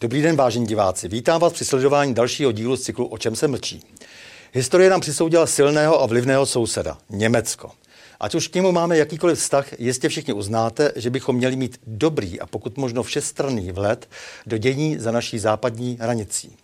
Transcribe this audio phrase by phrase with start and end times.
[0.00, 1.08] Dobrý den, vážení diváci.
[1.08, 3.82] Vítám vás při sledování dalšího dílu z cyklu O čem se mlčí.
[4.52, 7.70] Historie nám přisoudila silného a vlivného souseda, Německo.
[8.20, 12.40] Ať už k němu máme jakýkoliv vztah, jistě všichni uznáte, že bychom měli mít dobrý
[12.40, 14.08] a pokud možno všestranný vhled
[14.46, 16.56] do dění za naší západní hranicí.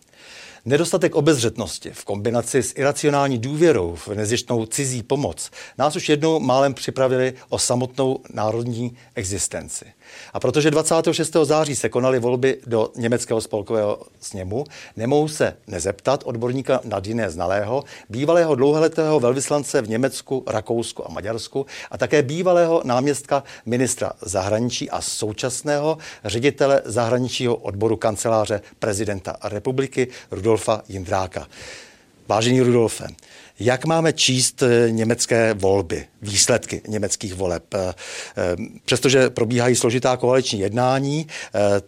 [0.66, 6.74] Nedostatek obezřetnosti v kombinaci s iracionální důvěrou v nezjištnou cizí pomoc nás už jednou málem
[6.74, 9.84] připravili o samotnou národní existenci.
[10.32, 11.36] A protože 26.
[11.42, 14.64] září se konaly volby do německého spolkového sněmu,
[14.96, 21.98] nemohou se nezeptat odborníka Nadine Znalého, bývalého dlouholetého velvyslance v Německu, Rakousku a Maďarsku a
[21.98, 30.08] také bývalého náměstka ministra zahraničí a současného ředitele zahraničního odboru kanceláře prezidenta republiky
[30.54, 31.46] Rudolfa Jindráka.
[32.28, 33.06] Vážený Rudolfe,
[33.60, 37.64] jak máme číst eh, německé volby, výsledky německých voleb?
[37.74, 41.26] Eh, eh, přestože probíhají složitá koaliční jednání,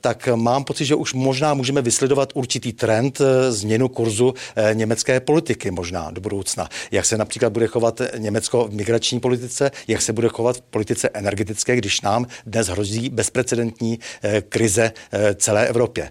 [0.00, 4.34] tak mám pocit, že už možná můžeme vysledovat určitý trend změnu kurzu
[4.73, 6.69] německé politiky možná do budoucna.
[6.91, 11.08] Jak se například bude chovat Německo v migrační politice, jak se bude chovat v politice
[11.14, 13.98] energetické, když nám dnes hrozí bezprecedentní
[14.48, 14.92] krize
[15.36, 16.08] celé Evropě.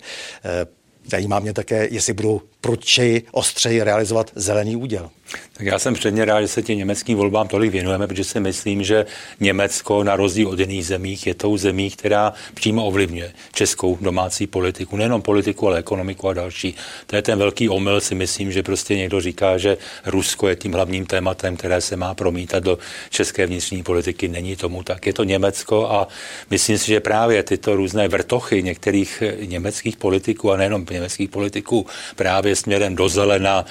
[1.08, 5.10] Zajímá mě také, jestli budou prudčeji, ostřeji realizovat zelený úděl.
[5.54, 8.84] Tak já jsem předně rád, že se těm německým volbám tolik věnujeme, protože si myslím,
[8.84, 9.06] že
[9.40, 14.98] Německo na rozdíl od jiných zemích je tou zemí, která přímo ovlivňuje českou domácí politiku.
[14.98, 16.76] Nejenom politiku, ale ekonomiku a další.
[17.08, 20.74] To je ten velký omyl, si myslím, že prostě někdo říká, že Rusko je tím
[20.74, 22.78] hlavním tématem, které se má promítat do
[23.10, 24.28] české vnitřní politiky.
[24.28, 25.06] Není tomu tak.
[25.06, 26.08] Je to Německo a
[26.50, 32.56] myslím si, že právě tyto různé vrtochy některých německých politiků a nejenom německých politiků právě
[32.56, 33.66] směrem do zelena,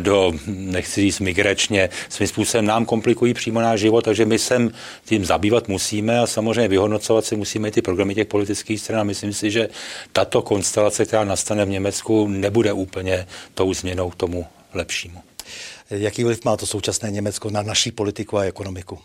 [0.00, 4.72] do, nechci říct migračně, svým způsobem nám komplikují přímo náš život, takže my se
[5.04, 9.00] tím zabývat musíme a samozřejmě vyhodnocovat si musíme ty programy těch politických stran.
[9.00, 9.68] A myslím si, že
[10.12, 15.20] tato konstelace, která nastane v Německu, nebude úplně tou změnou k tomu lepšímu.
[15.90, 18.98] Jaký vliv má to současné Německo na naší politiku a ekonomiku?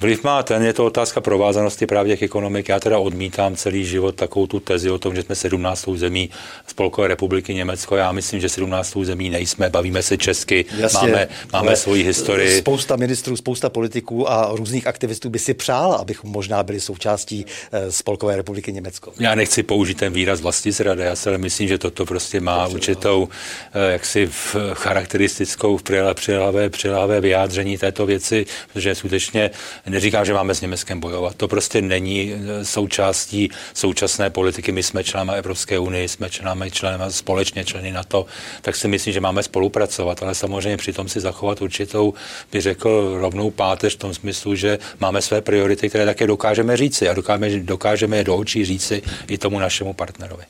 [0.00, 2.68] Vliv má ten, je to otázka provázanosti právě těch ekonomik.
[2.68, 5.88] Já teda odmítám celý život takovou tu tezi o tom, že jsme 17.
[5.94, 6.30] zemí
[6.66, 7.96] Spolkové republiky Německo.
[7.96, 8.98] Já myslím, že 17.
[9.02, 12.58] zemí nejsme, bavíme se česky, Jasně, máme, máme svoji historii.
[12.58, 17.92] Spousta ministrů, spousta politiků a různých aktivistů by si přála, abychom možná byli součástí eh,
[17.92, 19.12] Spolkové republiky Německo.
[19.20, 22.68] Já nechci použít ten výraz vlastní zrada, já si ale myslím, že toto prostě má
[22.68, 23.28] to určitou
[23.74, 24.30] eh, jaksi
[24.72, 25.78] charakteristickou
[26.14, 29.50] přilavé, přilavé vyjádření této věci, protože skutečně
[29.88, 31.36] neříkám, že máme s Německem bojovat.
[31.36, 34.72] To prostě není eh, součástí současné politiky.
[34.72, 38.26] My jsme členy Evropské unie, jsme členy, členy společně členy NATO,
[38.62, 42.14] tak si myslím, že máme spolupracovat, ale samozřejmě přitom si zachovat určitou,
[42.52, 47.08] bych řekl, rovnou páteř v tom smyslu, že máme své priority, které také dokážeme říci
[47.08, 50.44] a dokážeme, dokážeme je do očí říci i tomu našemu partnerovi.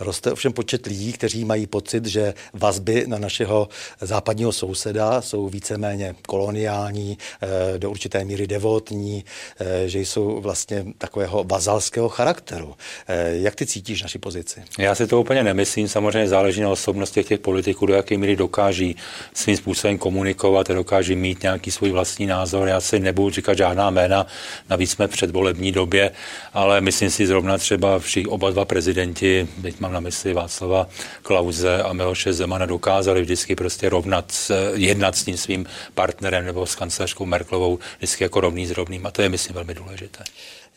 [0.00, 3.68] Roste ovšem počet lidí, kteří mají pocit, že vazby na našeho
[4.00, 9.24] západního souseda jsou víceméně koloniální, eh, do určité míry devotní,
[9.60, 12.74] eh, že jsou vlastně takového vazalského charakteru.
[13.08, 14.62] Eh, jak ty cítíš naši pozici?
[14.78, 15.88] Já si to úplně nemyslím.
[15.88, 18.96] Samozřejmě záleží na osobnosti těch politiků, do jaké míry dokáží
[19.34, 22.68] svým způsobem komunikovat a dokáží mít nějaký svůj vlastní názor.
[22.68, 24.26] Já si nebudu říkat žádná jména,
[24.70, 26.10] navíc jsme před volební době,
[26.52, 30.88] ale myslím si zrovna třeba všichni oba dva prezidenti, teď mám na mysli Václava
[31.22, 34.32] Klauze a Miloše Zemana, dokázali vždycky prostě rovnat,
[34.74, 39.10] jednat s tím svým partnerem nebo s kancelářkou Merklovou vždycky jako rovný s rovným a
[39.10, 40.24] to je, myslím, velmi důležité.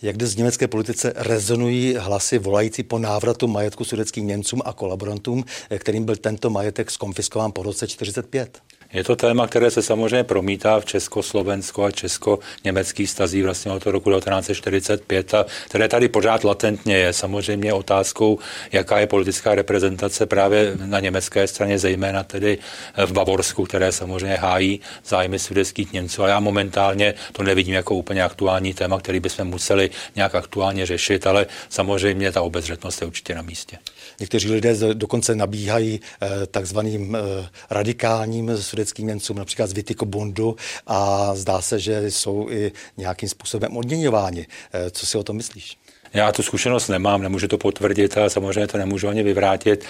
[0.02, 5.46] Jak dnes v německé politice rezonují hlasy volající po návratu majetku sudeckým Němcům a kolaborantům,
[5.78, 8.77] kterým byl tento majetek skonfiskován po roce 1945?
[8.94, 14.12] Je to téma, které se samozřejmě promítá v Československo a česko-německých stazí vlastně od roku
[14.12, 17.14] 1945 a které tady pořád latentně je.
[17.14, 18.40] Samozřejmě otázkou,
[18.72, 22.58] jaká je politická reprezentace právě na německé straně, zejména tedy
[23.06, 26.24] v Bavorsku, které samozřejmě hájí zájmy sudeckých Němců.
[26.24, 31.28] A já momentálně to nevidím jako úplně aktuální téma, který bychom museli nějak aktuálně řešit,
[31.28, 33.78] ale samozřejmě ta obezřetnost je určitě na místě.
[34.20, 40.56] Někteří lidé dokonce nabíhají eh, takzvaným eh, radikálním sudeckým Němcům, například z Vitiko Bundu
[40.88, 44.48] a zdá se, že jsou i nějakým způsobem odměňováni.
[44.74, 45.78] Eh, co si o tom myslíš?
[46.14, 49.86] Já tu zkušenost nemám, nemůžu to potvrdit a samozřejmě to nemůžu ani vyvrátit.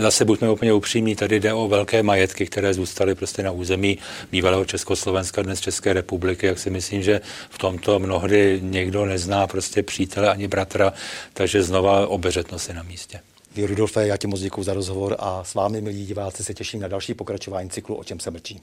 [0.00, 3.98] Zase buďme úplně upřímní, tady jde o velké majetky, které zůstaly prostě na území
[4.32, 9.82] bývalého Československa, dnes České republiky, jak si myslím, že v tomto mnohdy někdo nezná prostě
[9.82, 10.92] přítele ani bratra,
[11.32, 13.20] takže znova obeřetnost je na místě.
[13.56, 16.88] Rudolfe, já ti moc děkuji za rozhovor a s vámi, milí diváci, se těším na
[16.88, 18.60] další pokračování cyklu O čem se mlčí.